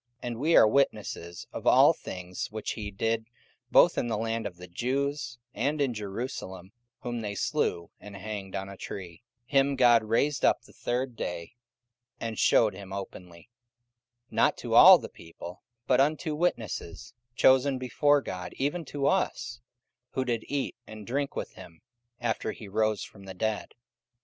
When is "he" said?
2.71-2.89, 22.53-22.67